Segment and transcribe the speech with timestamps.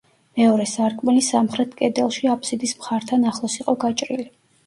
[0.39, 4.27] მეორე სარკმელი სამხრეთ კედელში აფსიდის მხართან ახლოს იყო გაჭრილი.